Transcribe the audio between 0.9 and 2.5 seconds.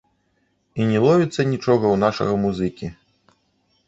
не ловіцца нічога ў нашага